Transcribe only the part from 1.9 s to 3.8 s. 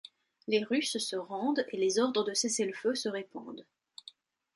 ordres de cessez-le-feu se répandent.